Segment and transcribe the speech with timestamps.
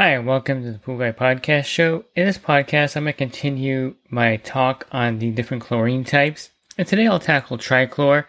[0.00, 2.04] Hi, and welcome to the Pool Guy Podcast Show.
[2.14, 6.50] In this podcast, I'm going to continue my talk on the different chlorine types.
[6.76, 8.26] And today I'll tackle trichlor,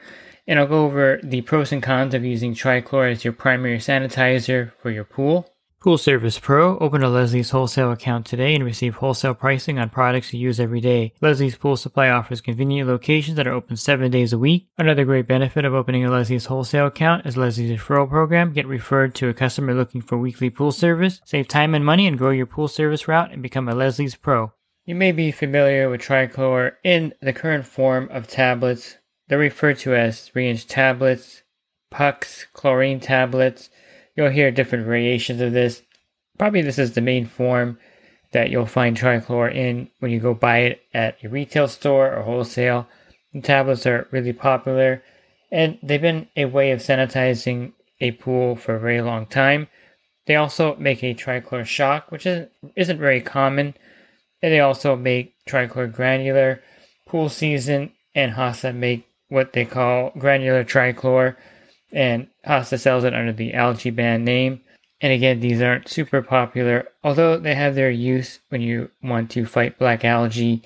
[0.47, 4.71] and I'll go over the pros and cons of using trichlor as your primary sanitizer
[4.81, 5.47] for your pool.
[5.79, 6.77] Pool Service Pro.
[6.79, 10.81] Open a Leslie's wholesale account today and receive wholesale pricing on products you use every
[10.81, 11.13] day.
[11.21, 14.67] Leslie's Pool Supply offers convenient locations that are open seven days a week.
[14.77, 18.51] Another great benefit of opening a Leslie's wholesale account is Leslie's referral program.
[18.51, 21.21] Get referred to a customer looking for weekly pool service.
[21.23, 24.51] Save time and money and grow your pool service route and become a Leslie's Pro.
[24.85, 28.97] You may be familiar with trichlor in the current form of tablets.
[29.29, 31.43] They're referred to as 3 inch tablets,
[31.89, 33.69] pucks, chlorine tablets.
[34.19, 35.81] You'll hear different variations of this.
[36.37, 37.79] Probably this is the main form
[38.33, 42.23] that you'll find trichlor in when you go buy it at a retail store or
[42.23, 42.85] wholesale.
[43.33, 45.01] The tablets are really popular
[45.53, 49.69] and they've been a way of sanitizing a pool for a very long time.
[50.27, 53.73] They also make a trichlor shock, which isn't, isn't very common.
[54.41, 56.61] And they also make trichlor granular.
[57.07, 61.37] Pool Season and Hasa make what they call granular trichlor
[61.91, 64.61] and Hasa sells it under the algae band name.
[65.01, 69.45] And again, these aren't super popular, although they have their use when you want to
[69.45, 70.61] fight black algae,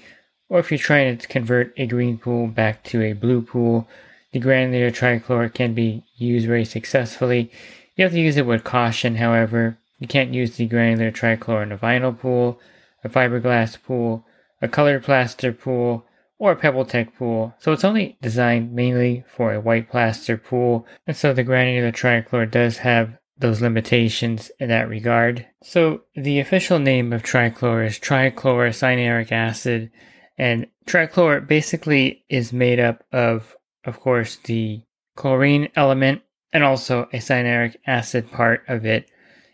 [0.49, 3.87] or if you're trying to convert a green pool back to a blue pool.
[4.31, 7.51] The granular trichlor can be used very successfully.
[7.95, 9.77] You have to use it with caution, however.
[9.99, 12.59] You can't use the granular trichlor in a vinyl pool,
[13.03, 14.25] a fiberglass pool,
[14.61, 16.05] a colored plaster pool,
[16.43, 21.15] or a PebbleTec pool, so it's only designed mainly for a white plaster pool, and
[21.15, 25.47] so the granular trichlor does have those limitations in that regard.
[25.63, 29.89] So the official name of trichlor is trichlorocyanuric acid,
[30.37, 33.55] and trichlor basically is made up of,
[33.85, 34.81] of course, the
[35.15, 39.09] chlorine element and also a cyanuric acid part of it.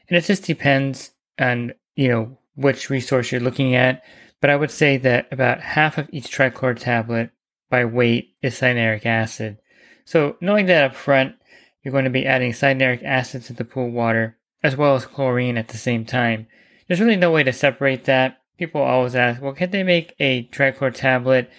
[0.07, 4.01] And it just depends on, you know, which resource you're looking at
[4.41, 7.31] but I would say that about half of each trichlor tablet
[7.69, 9.57] by weight is cyanuric acid.
[10.05, 11.35] So knowing that up front,
[11.83, 15.57] you're going to be adding cyanuric acid to the pool water as well as chlorine
[15.57, 16.47] at the same time.
[16.87, 18.39] There's really no way to separate that.
[18.57, 21.49] People always ask, well, can they make a trichlor tablet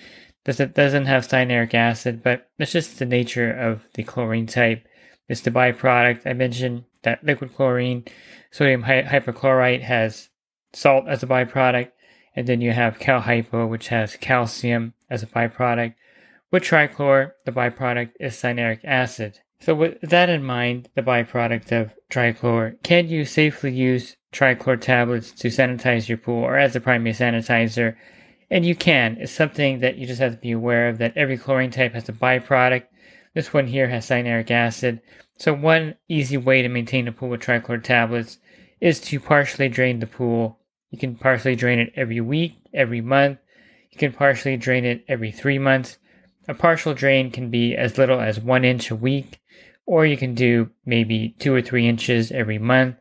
[0.44, 2.22] that doesn't have cyanuric acid?
[2.22, 4.84] But it's just the nature of the chlorine type.
[5.28, 6.26] It's the byproduct.
[6.26, 8.04] I mentioned that liquid chlorine,
[8.50, 10.28] sodium hypochlorite has
[10.72, 11.90] salt as a byproduct.
[12.34, 15.94] And then you have CalHypo, which has calcium as a byproduct.
[16.50, 19.40] With trichlor, the byproduct is cyanuric acid.
[19.60, 25.32] So with that in mind, the byproduct of trichlor, can you safely use trichlor tablets
[25.32, 27.96] to sanitize your pool or as a primary sanitizer?
[28.50, 29.16] And you can.
[29.20, 32.08] It's something that you just have to be aware of that every chlorine type has
[32.08, 32.84] a byproduct.
[33.34, 35.02] This one here has cyanuric acid.
[35.36, 38.38] So one easy way to maintain a pool with trichlor tablets
[38.80, 40.59] is to partially drain the pool
[40.90, 43.38] you can partially drain it every week, every month.
[43.90, 45.98] You can partially drain it every three months.
[46.48, 49.40] A partial drain can be as little as one inch a week,
[49.86, 52.96] or you can do maybe two or three inches every month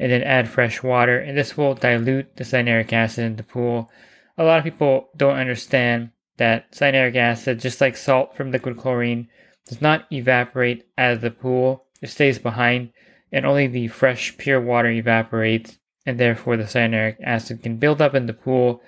[0.00, 3.90] and then add fresh water, and this will dilute the cyanuric acid in the pool.
[4.38, 9.28] A lot of people don't understand that cyanuric acid, just like salt from liquid chlorine,
[9.68, 11.84] does not evaporate out of the pool.
[12.00, 12.92] It stays behind,
[13.30, 18.14] and only the fresh, pure water evaporates and therefore the cyanuric acid can build up
[18.14, 18.82] in the pool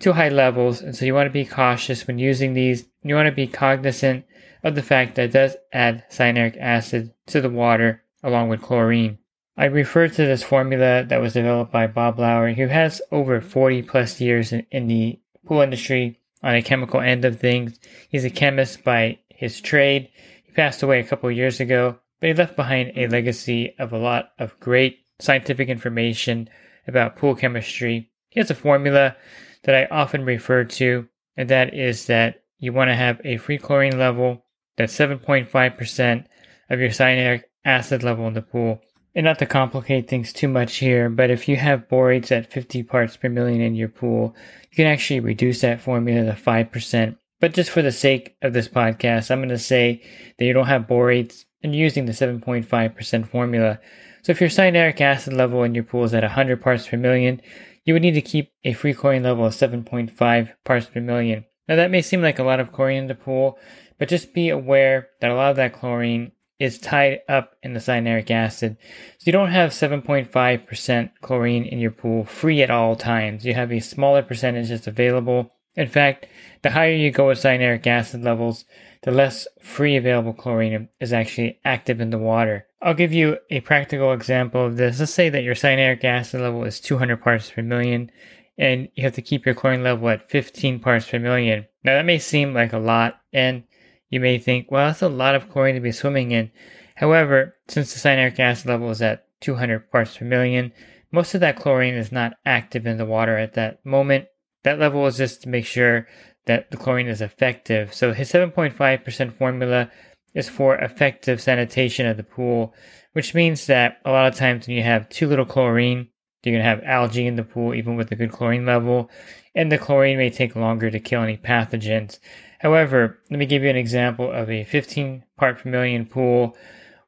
[0.00, 0.80] to high levels.
[0.80, 2.86] And so you want to be cautious when using these.
[3.02, 4.24] You want to be cognizant
[4.62, 9.18] of the fact that it does add cyanuric acid to the water along with chlorine.
[9.56, 13.82] I refer to this formula that was developed by Bob Lowry, who has over 40
[13.82, 17.78] plus years in, in the pool industry on a chemical end of things.
[18.08, 20.08] He's a chemist by his trade.
[20.44, 23.98] He passed away a couple years ago, but he left behind a legacy of a
[23.98, 26.48] lot of great scientific information
[26.86, 28.10] about pool chemistry.
[28.28, 29.16] He has a formula
[29.64, 33.58] that I often refer to, and that is that you want to have a free
[33.58, 34.44] chlorine level
[34.76, 36.26] that's 7.5%
[36.70, 38.80] of your cyanuric acid level in the pool.
[39.14, 42.82] And not to complicate things too much here, but if you have borates at 50
[42.82, 44.34] parts per million in your pool,
[44.70, 48.66] you can actually reduce that formula to 5% But just for the sake of this
[48.66, 50.02] podcast, I'm going to say
[50.38, 53.78] that you don't have borates and using the 7.5% formula.
[54.24, 57.42] So if your cyanuric acid level in your pool is at 100 parts per million,
[57.84, 61.44] you would need to keep a free chlorine level of 7.5 parts per million.
[61.68, 63.58] Now that may seem like a lot of chlorine in the pool,
[63.98, 67.80] but just be aware that a lot of that chlorine is tied up in the
[67.80, 68.78] cyanuric acid.
[69.18, 73.44] So you don't have 7.5% chlorine in your pool free at all times.
[73.44, 75.52] You have a smaller percentage that's available.
[75.76, 76.28] In fact,
[76.62, 78.64] the higher you go with cyanuric acid levels,
[79.04, 82.66] the less free available chlorine is actually active in the water.
[82.80, 84.98] I'll give you a practical example of this.
[84.98, 88.10] Let's say that your cyanuric acid level is 200 parts per million
[88.56, 91.66] and you have to keep your chlorine level at 15 parts per million.
[91.84, 93.64] Now that may seem like a lot and
[94.08, 96.50] you may think, well, that's a lot of chlorine to be swimming in.
[96.94, 100.72] However, since the cyanuric acid level is at 200 parts per million,
[101.12, 104.26] most of that chlorine is not active in the water at that moment.
[104.62, 106.08] That level is just to make sure
[106.46, 107.94] that the chlorine is effective.
[107.94, 109.90] So his 7.5% formula
[110.34, 112.74] is for effective sanitation of the pool,
[113.12, 116.08] which means that a lot of times when you have too little chlorine,
[116.42, 119.10] you're going to have algae in the pool, even with a good chlorine level,
[119.54, 122.18] and the chlorine may take longer to kill any pathogens.
[122.58, 126.56] However, let me give you an example of a 15 part per million pool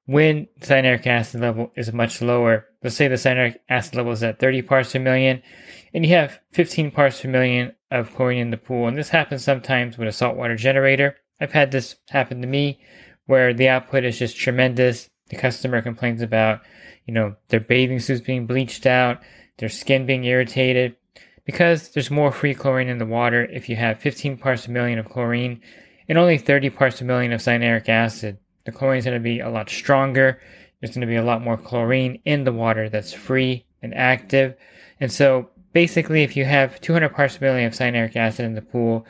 [0.06, 2.66] when cyanuric acid level is much lower.
[2.82, 5.42] Let's say the cyanuric acid level is at 30 parts per million,
[5.96, 8.86] and you have 15 parts per million of chlorine in the pool.
[8.86, 11.16] And this happens sometimes with a saltwater generator.
[11.40, 12.80] I've had this happen to me
[13.24, 15.08] where the output is just tremendous.
[15.30, 16.60] The customer complains about,
[17.06, 19.22] you know, their bathing suits being bleached out,
[19.56, 20.96] their skin being irritated,
[21.46, 24.98] because there's more free chlorine in the water if you have 15 parts per million
[24.98, 25.62] of chlorine
[26.10, 28.36] and only 30 parts per million of cyanuric acid.
[28.66, 30.42] The chlorine is going to be a lot stronger.
[30.78, 34.56] There's going to be a lot more chlorine in the water that's free and active.
[35.00, 38.62] And so basically, if you have 200 parts per million of cyanuric acid in the
[38.62, 39.04] pool,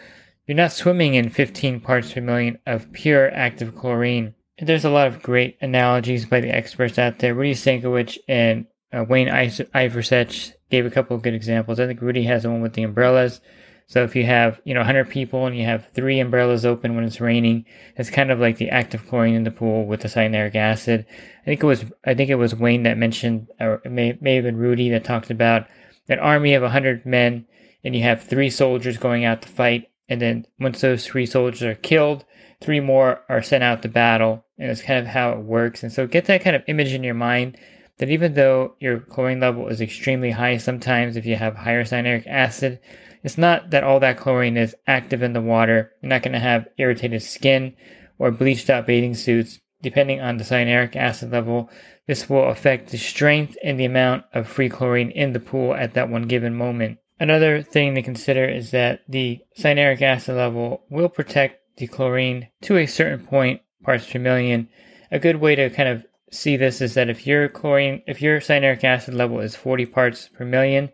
[0.49, 4.35] you're not swimming in 15 parts per million of pure active chlorine.
[4.59, 7.35] There's a lot of great analogies by the experts out there.
[7.35, 11.79] Rudy Stankowitz and uh, Wayne Ivusich gave a couple of good examples.
[11.79, 13.41] I think Rudy has the one with the umbrellas.
[13.87, 17.05] So if you have, you know, 100 people and you have three umbrellas open when
[17.05, 17.65] it's raining,
[17.95, 21.07] it's kind of like the active chlorine in the pool with the cyanuric acid.
[21.43, 24.35] I think it was, I think it was Wayne that mentioned, or it may, may
[24.35, 25.69] have been Rudy that talked about
[26.09, 27.47] an army of 100 men
[27.85, 29.89] and you have three soldiers going out to fight.
[30.09, 32.25] And then once those three soldiers are killed,
[32.61, 34.45] three more are sent out to battle.
[34.59, 35.83] And it's kind of how it works.
[35.83, 37.59] And so get that kind of image in your mind
[37.99, 42.27] that even though your chlorine level is extremely high, sometimes if you have higher cyanuric
[42.27, 42.81] acid,
[43.23, 45.93] it's not that all that chlorine is active in the water.
[46.03, 47.75] You're not going to have irritated skin
[48.19, 49.61] or bleached out bathing suits.
[49.87, 51.71] Depending on the cyanuric acid level,
[52.09, 55.95] this will affect the strength and the amount of free chlorine in the pool at
[55.95, 56.99] that one given moment.
[57.21, 62.77] Another thing to consider is that the cyanuric acid level will protect the chlorine to
[62.79, 64.69] a certain point, parts per million.
[65.13, 68.41] A good way to kind of see this is that if your chlorine, if your
[68.41, 70.91] cyanuric acid level is 40 parts per million,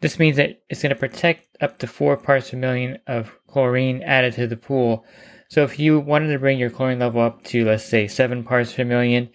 [0.00, 4.00] this means that it's going to protect up to 4 parts per million of chlorine
[4.04, 5.04] added to the pool.
[5.48, 8.74] So if you wanted to bring your chlorine level up to, let's say, 7 parts
[8.74, 9.30] per million,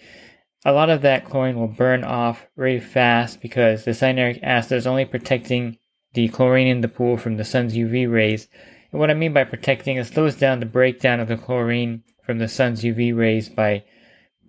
[0.63, 4.87] a lot of that chlorine will burn off very fast because the cyanuric acid is
[4.87, 5.77] only protecting
[6.13, 8.47] the chlorine in the pool from the sun's UV rays.
[8.91, 12.37] And what I mean by protecting, it slows down the breakdown of the chlorine from
[12.37, 13.83] the sun's UV rays by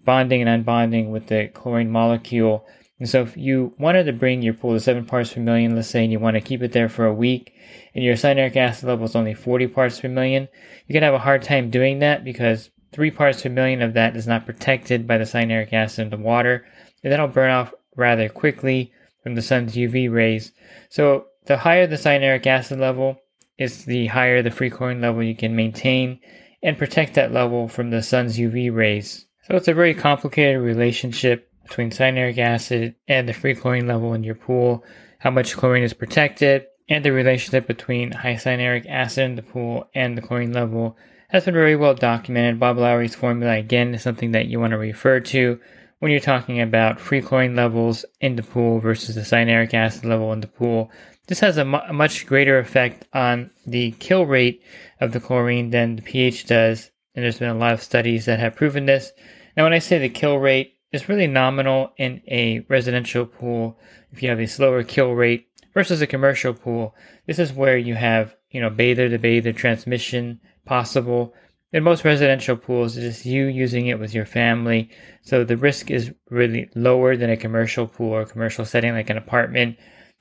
[0.05, 2.67] bonding and unbonding with the chlorine molecule.
[2.99, 5.89] And so if you wanted to bring your pool to 7 parts per million, let's
[5.89, 7.53] say, and you want to keep it there for a week,
[7.95, 10.49] and your cyanuric acid level is only 40 parts per million,
[10.87, 13.95] you're going to have a hard time doing that because 3 parts per million of
[13.95, 16.65] that is not protected by the cyanuric acid in the water,
[17.03, 20.53] and that'll burn off rather quickly from the sun's UV rays.
[20.89, 23.19] So the higher the cyanuric acid level,
[23.59, 26.19] is the higher the free chlorine level you can maintain
[26.63, 29.27] and protect that level from the sun's UV rays.
[29.45, 34.23] So it's a very complicated relationship between cyanuric acid and the free chlorine level in
[34.23, 34.85] your pool,
[35.19, 39.89] how much chlorine is protected, and the relationship between high cyanuric acid in the pool
[39.95, 40.97] and the chlorine level
[41.29, 42.61] has been very well documented.
[42.61, 45.59] Bob Lowry's formula, again, is something that you want to refer to
[45.99, 50.33] when you're talking about free chlorine levels in the pool versus the cyanuric acid level
[50.33, 50.91] in the pool.
[51.27, 54.63] This has a, mu- a much greater effect on the kill rate
[55.01, 58.39] of the chlorine than the pH does, and there's been a lot of studies that
[58.39, 59.13] have proven this.
[59.57, 63.77] Now, when I say the kill rate, it's really nominal in a residential pool.
[64.13, 66.95] If you have a slower kill rate versus a commercial pool,
[67.27, 71.35] this is where you have, you know, bather to bather transmission possible.
[71.73, 74.89] In most residential pools, it's just you using it with your family.
[75.23, 79.19] So the risk is really lower than a commercial pool or commercial setting like an
[79.19, 79.77] apartment.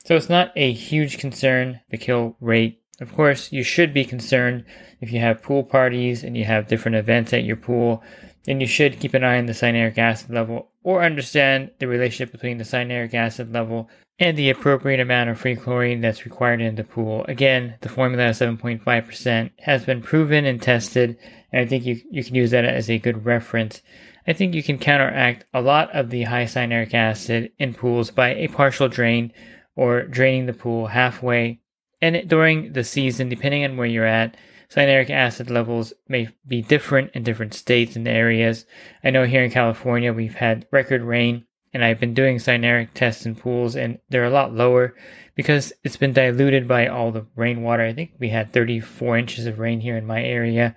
[0.05, 4.65] So it's not a huge concern, the kill rate Of course, you should be concerned
[5.01, 8.03] if you have pool parties and you have different events at your pool,
[8.45, 12.31] then you should keep an eye on the cyanuric acid level or understand the relationship
[12.31, 16.75] between the cyanuric acid level and the appropriate amount of free chlorine that's required in
[16.75, 17.25] the pool.
[17.27, 21.17] Again, the formula of 7.5% has been proven and tested,
[21.51, 23.81] and I think you, you can use that as a good reference.
[24.27, 28.35] I think you can counteract a lot of the high cyanuric acid in pools by
[28.35, 29.33] a partial drain
[29.75, 31.59] or draining the pool halfway.
[32.01, 34.37] And during the season, depending on where you're at,
[34.73, 38.65] cyanuric acid levels may be different in different states and areas.
[39.03, 43.25] I know here in California we've had record rain, and I've been doing cyanuric tests
[43.25, 44.95] in pools, and they're a lot lower
[45.35, 47.83] because it's been diluted by all the rainwater.
[47.83, 50.75] I think we had 34 inches of rain here in my area,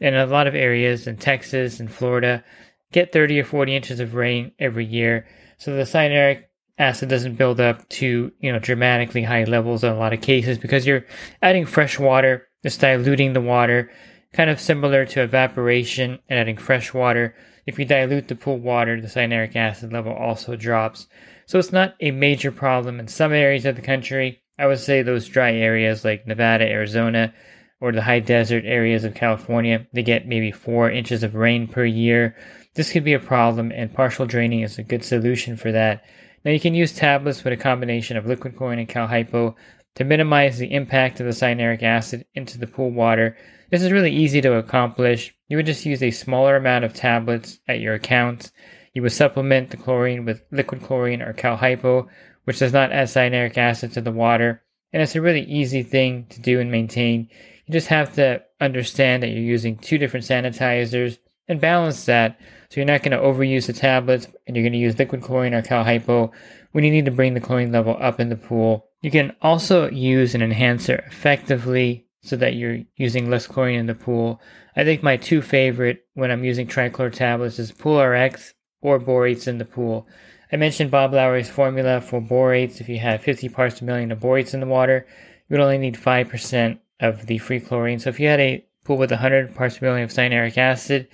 [0.00, 2.44] and a lot of areas in Texas and Florida
[2.92, 5.26] get 30 or 40 inches of rain every year.
[5.58, 6.44] So the cyanuric
[6.78, 10.58] acid doesn't build up to, you know, dramatically high levels in a lot of cases
[10.58, 11.06] because you're
[11.42, 13.88] adding fresh water, just diluting the water,
[14.32, 17.32] kind of similar to evaporation and adding fresh water.
[17.64, 21.06] If you dilute the pool water, the cyanuric acid level also drops.
[21.46, 24.42] So it's not a major problem in some areas of the country.
[24.58, 27.32] I would say those dry areas like Nevada, Arizona,
[27.80, 31.84] or the high desert areas of California, they get maybe four inches of rain per
[31.84, 32.34] year.
[32.74, 36.02] This could be a problem, and partial draining is a good solution for that.
[36.44, 39.54] Now, you can use tablets with a combination of liquid chlorine and cal hypo
[39.96, 43.36] to minimize the impact of the cyanuric acid into the pool water.
[43.70, 45.34] This is really easy to accomplish.
[45.48, 48.52] You would just use a smaller amount of tablets at your account.
[48.94, 52.08] You would supplement the chlorine with liquid chlorine or cal hypo,
[52.44, 54.62] which does not add cyanuric acid to the water.
[54.92, 57.28] And it's a really easy thing to do and maintain.
[57.66, 62.38] You just have to understand that you're using two different sanitizers and balance that
[62.70, 65.54] so you're not going to overuse the tablets and you're going to use liquid chlorine
[65.54, 66.32] or cal hypo
[66.72, 68.85] when you need to bring the chlorine level up in the pool.
[69.02, 73.94] You can also use an enhancer effectively so that you're using less chlorine in the
[73.94, 74.40] pool.
[74.74, 79.58] I think my two favorite when I'm using trichlor tablets is PoolRx or borates in
[79.58, 80.08] the pool.
[80.50, 82.80] I mentioned Bob Lowry's formula for borates.
[82.80, 85.06] If you have 50 parts per million of borates in the water,
[85.48, 87.98] you would only need 5% of the free chlorine.
[87.98, 91.08] So if you had a pool with 100 parts per million of cyanuric acid,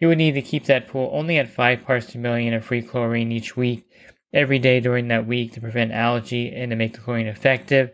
[0.00, 2.82] you would need to keep that pool only at 5 parts per million of free
[2.82, 3.90] chlorine each week,
[4.32, 7.90] every day during that week to prevent algae and to make the chlorine effective.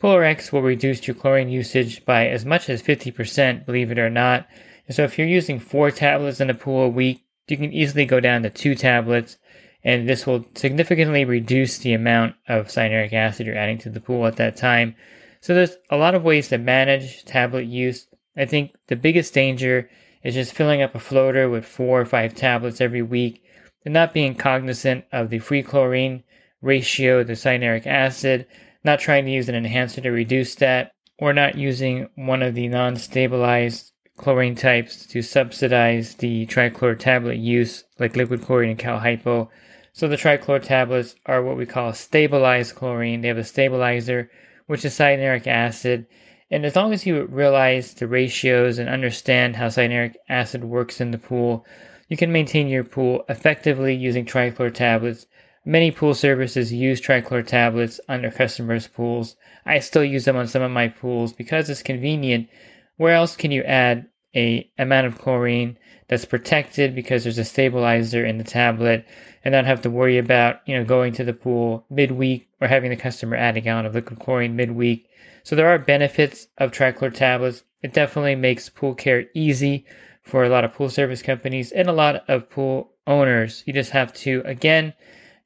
[0.00, 4.46] PoolRx will reduce your chlorine usage by as much as 50%, believe it or not.
[4.86, 8.06] And so if you're using four tablets in a pool a week, you can easily
[8.06, 9.36] go down to two tablets,
[9.82, 14.26] and this will significantly reduce the amount of cyanuric acid you're adding to the pool
[14.26, 14.94] at that time.
[15.40, 18.06] So there's a lot of ways to manage tablet use.
[18.36, 19.90] I think the biggest danger
[20.22, 23.42] is just filling up a floater with four or five tablets every week
[23.84, 26.22] and not being cognizant of the free chlorine
[26.62, 28.46] ratio to cyanuric acid,
[28.82, 32.68] not trying to use an enhancer to reduce that, or not using one of the
[32.68, 38.98] non stabilized chlorine types to subsidize the trichlor tablet use, like liquid chlorine and cal
[38.98, 39.50] hypo.
[39.92, 43.20] So the trichlor tablets are what we call stabilized chlorine.
[43.20, 44.30] They have a stabilizer,
[44.66, 46.06] which is cyanuric acid,
[46.50, 51.10] and as long as you realize the ratios and understand how cyanuric acid works in
[51.10, 51.66] the pool,
[52.08, 55.26] you can maintain your pool effectively using trichlor tablets.
[55.64, 59.36] Many pool services use trichlor tablets on their customers' pools.
[59.64, 62.48] I still use them on some of my pools because it's convenient.
[62.96, 64.06] Where else can you add
[64.36, 69.06] a amount of chlorine that's protected because there's a stabilizer in the tablet
[69.44, 72.90] and not have to worry about, you know, going to the pool midweek or having
[72.90, 75.08] the customer add a gallon of liquid chlorine midweek
[75.44, 77.64] so there are benefits of trichlor tablets.
[77.82, 79.84] It definitely makes pool care easy
[80.24, 83.62] for a lot of pool service companies and a lot of pool owners.
[83.66, 84.94] You just have to, again,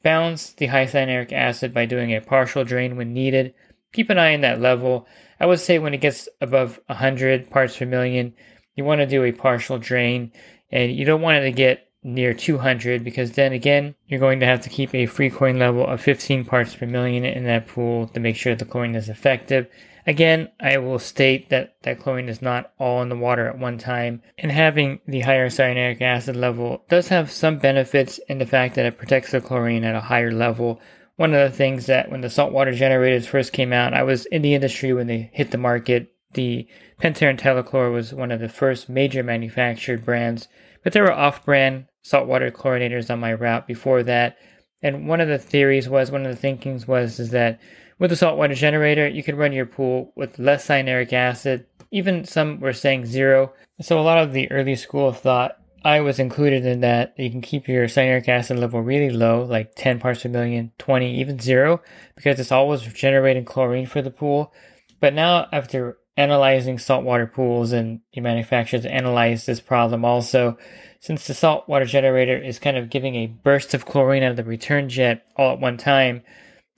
[0.03, 3.55] balance the high cyanuric acid by doing a partial drain when needed.
[3.93, 5.07] Keep an eye on that level.
[5.41, 8.35] I would say when it gets above 100 parts per million,
[8.75, 10.33] you want to do a partial drain
[10.71, 14.47] and you don't want it to get near 200 because then again you're going to
[14.47, 18.09] have to keep a free chlorine level of 15 parts per million in that pool
[18.09, 19.67] to make sure the chlorine is effective.
[20.07, 23.77] Again i will state that that chlorine is not all in the water at one
[23.77, 28.75] time and having the higher cyanuric acid level does have some benefits in the fact
[28.77, 30.81] that it protects the chlorine at a higher level.
[31.17, 34.41] One of the things that when the saltwater generators first came out i was in
[34.41, 36.15] the industry when they hit the market.
[36.35, 36.69] The
[37.01, 40.49] pentair IntelliChlor was one of the first major manufactured brands
[40.83, 44.37] but there were off-brand saltwater chlorinators on my route before that.
[44.83, 47.61] And one of the theories was, one of the thinkings was, is that
[47.99, 51.67] with a saltwater generator, you could run your pool with less cyanuric acid.
[51.91, 53.53] Even some were saying zero.
[53.81, 57.15] So a lot of the early school of thought, I was included in that.
[57.17, 61.21] You can keep your cyanuric acid level really low, like 10 parts per million, 20,
[61.21, 61.81] even zero,
[62.15, 64.53] because it's always generating chlorine for the pool.
[65.01, 70.59] But now, after analyzing saltwater pools and the manufacturers analyze this problem also.
[71.01, 74.45] Since the saltwater generator is kind of giving a burst of chlorine out of the
[74.45, 76.23] return jet all at one time,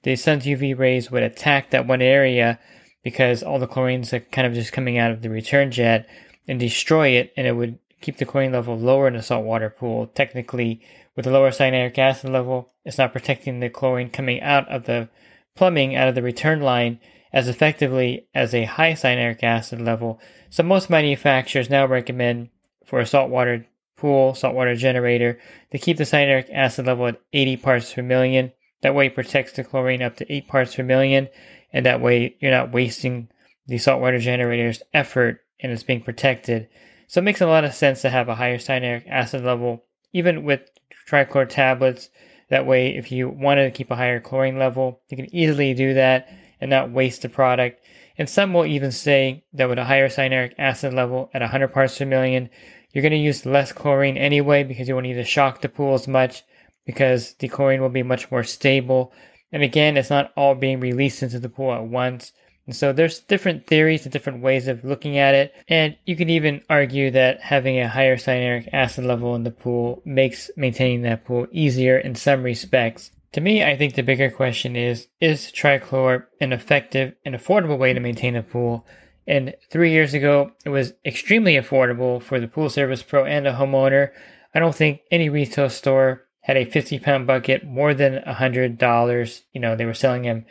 [0.02, 2.58] the sun's UV rays would attack that one area
[3.02, 6.06] because all the chlorines are kind of just coming out of the return jet
[6.46, 10.06] and destroy it, and it would keep the chlorine level lower in the saltwater pool.
[10.08, 10.82] Technically,
[11.16, 15.08] with a lower cyanuric acid level, it's not protecting the chlorine coming out of the
[15.54, 17.00] plumbing out of the return line
[17.32, 20.20] as effectively as a high cyanuric acid level.
[20.50, 22.50] So most manufacturers now recommend
[22.84, 23.66] for a saltwater
[24.00, 25.38] pool, saltwater generator,
[25.72, 28.52] to keep the cyanuric acid level at 80 parts per million.
[28.82, 31.28] That way it protects the chlorine up to 8 parts per million,
[31.72, 33.28] and that way you're not wasting
[33.66, 36.68] the saltwater generator's effort and it's being protected.
[37.06, 40.44] So it makes a lot of sense to have a higher cyanuric acid level, even
[40.44, 40.62] with
[41.08, 42.08] trichlor tablets.
[42.48, 45.94] That way, if you wanted to keep a higher chlorine level, you can easily do
[45.94, 46.28] that
[46.60, 47.84] and not waste the product.
[48.16, 51.98] And some will even say that with a higher cyanuric acid level at 100 parts
[51.98, 52.50] per million,
[52.92, 55.94] you're going to use less chlorine anyway because you won't need to shock the pool
[55.94, 56.42] as much
[56.84, 59.12] because the chlorine will be much more stable.
[59.52, 62.32] And again, it's not all being released into the pool at once.
[62.66, 65.54] And so there's different theories and different ways of looking at it.
[65.68, 70.02] And you can even argue that having a higher cyanuric acid level in the pool
[70.04, 73.10] makes maintaining that pool easier in some respects.
[73.32, 77.92] To me, I think the bigger question is Is trichlor an effective and affordable way
[77.92, 78.86] to maintain a pool?
[79.30, 83.52] And three years ago, it was extremely affordable for the pool service pro and a
[83.52, 84.10] homeowner.
[84.52, 89.42] I don't think any retail store had a 50 pound bucket more than $100.
[89.52, 90.46] You know, they were selling them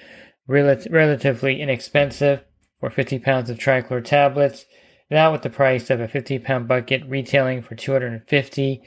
[0.48, 2.46] rel- relatively inexpensive
[2.80, 4.66] for 50 pounds of trichlor tablets.
[5.12, 8.82] Now, with the price of a 50 pound bucket retailing for $250,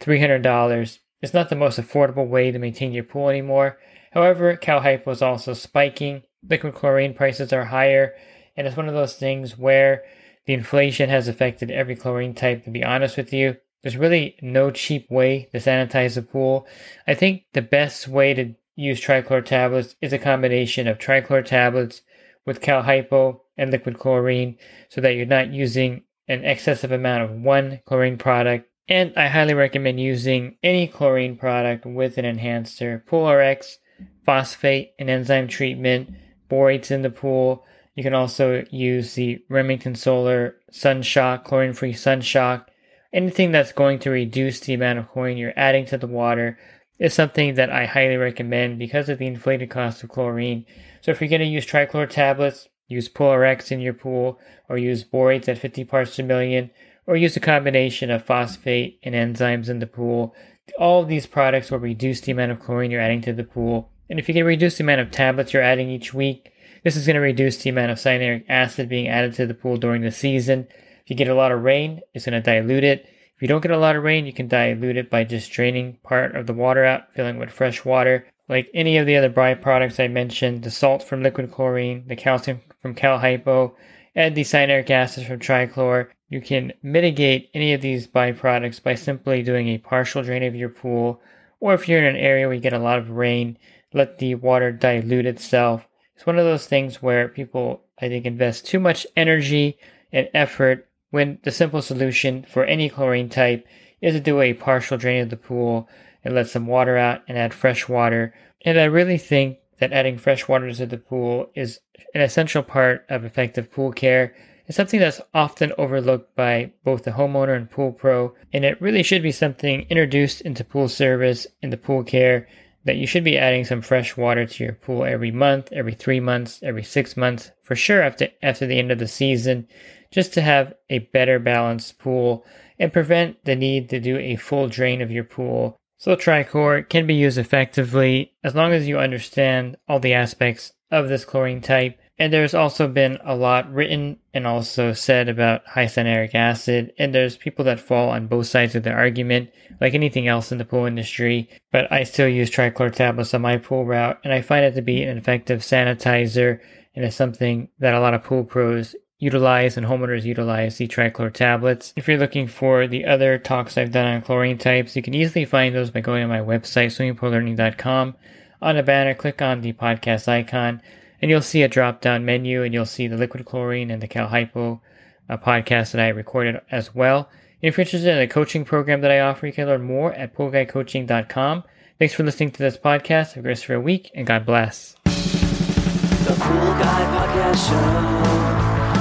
[0.00, 3.78] $300, it's not the most affordable way to maintain your pool anymore.
[4.10, 6.22] However, Cal Hypo is also spiking.
[6.50, 8.14] Liquid chlorine prices are higher,
[8.56, 10.04] and it's one of those things where
[10.46, 13.56] the inflation has affected every chlorine type, to be honest with you.
[13.82, 16.66] There's really no cheap way to sanitize a pool.
[17.06, 22.02] I think the best way to use trichlor tablets is a combination of trichlor tablets
[22.44, 27.30] with Cal Hypo and liquid chlorine so that you're not using an excessive amount of
[27.30, 33.02] one chlorine product and I highly recommend using any chlorine product with an enhancer.
[33.08, 33.76] PoolRx,
[34.24, 36.14] phosphate, and enzyme treatment,
[36.48, 37.64] borates in the pool.
[37.96, 42.66] You can also use the Remington Solar Sunshock, chlorine free Sunshock.
[43.10, 46.58] Anything that's going to reduce the amount of chlorine you're adding to the water
[46.98, 50.66] is something that I highly recommend because of the inflated cost of chlorine.
[51.00, 55.02] So if you're going to use trichlor tablets, use PoolRx in your pool or use
[55.02, 56.70] borates at 50 parts per million
[57.06, 60.34] or use a combination of phosphate and enzymes in the pool.
[60.78, 63.90] All of these products will reduce the amount of chlorine you're adding to the pool.
[64.10, 66.52] And if you can reduce the amount of tablets you're adding each week,
[66.86, 69.76] this is going to reduce the amount of cyanuric acid being added to the pool
[69.76, 70.68] during the season.
[71.02, 73.08] If you get a lot of rain, it's going to dilute it.
[73.34, 75.98] If you don't get a lot of rain, you can dilute it by just draining
[76.04, 78.28] part of the water out, filling it with fresh water.
[78.48, 82.60] Like any of the other byproducts I mentioned, the salt from liquid chlorine, the calcium
[82.80, 83.74] from Cal Hypo,
[84.14, 89.42] and the cyanuric acid from trichlor, you can mitigate any of these byproducts by simply
[89.42, 91.20] doing a partial drain of your pool,
[91.58, 93.58] or if you're in an area where you get a lot of rain,
[93.92, 95.84] let the water dilute itself.
[96.16, 99.78] It's one of those things where people, I think, invest too much energy
[100.10, 103.66] and effort when the simple solution for any chlorine type
[104.00, 105.88] is to do a partial drain of the pool
[106.24, 108.34] and let some water out and add fresh water.
[108.64, 111.80] And I really think that adding fresh water to the pool is
[112.14, 114.34] an essential part of effective pool care
[114.66, 119.02] is something that's often overlooked by both the homeowner and pool pro, and it really
[119.02, 122.48] should be something introduced into pool service and the pool care
[122.86, 126.20] that you should be adding some fresh water to your pool every month, every three
[126.20, 129.66] months, every six months, for sure after after the end of the season,
[130.10, 132.46] just to have a better balanced pool
[132.78, 135.76] and prevent the need to do a full drain of your pool.
[135.98, 141.08] So trichlor can be used effectively as long as you understand all the aspects of
[141.08, 146.34] this chlorine type and there's also been a lot written and also said about cyanuric
[146.34, 149.50] acid, and there's people that fall on both sides of the argument,
[149.80, 151.48] like anything else in the pool industry.
[151.72, 154.82] But I still use trichlor tablets on my pool route, and I find it to
[154.82, 156.60] be an effective sanitizer,
[156.94, 161.32] and it's something that a lot of pool pros utilize and homeowners utilize the trichlor
[161.32, 161.92] tablets.
[161.96, 165.44] If you're looking for the other talks I've done on chlorine types, you can easily
[165.44, 168.16] find those by going to my website, swimmingpoollearning.com.
[168.62, 170.80] On the banner, click on the podcast icon
[171.20, 174.08] and you'll see a drop down menu and you'll see the liquid chlorine and the
[174.08, 174.80] Cal Hypo
[175.28, 177.28] uh, podcast that I recorded as well.
[177.62, 180.34] If you're interested in the coaching program that I offer, you can learn more at
[180.34, 181.64] poolguycoaching.com.
[181.98, 183.32] Thanks for listening to this podcast.
[183.32, 184.94] Have a great week and God bless.
[185.04, 187.76] The Pool Guy Podcast Show.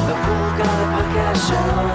[0.07, 1.94] The Pool Podcast Show.